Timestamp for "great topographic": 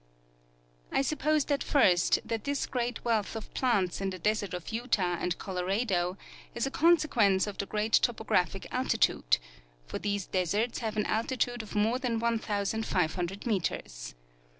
7.67-8.65